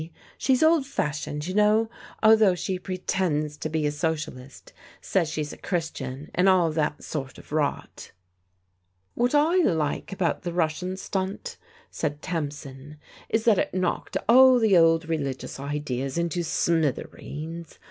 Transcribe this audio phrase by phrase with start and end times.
[0.35, 1.87] She's old fashioned, you know,
[2.23, 4.73] although she pretends to be a socialist.
[4.99, 8.11] Says she's a Christian and all that sort of rot.""
[9.21, 11.57] What I like about the Russian stunt,'
[11.91, 12.97] said Tamsin,"
[13.29, 17.77] is that it knocked all the old religious ideas into smith ereens.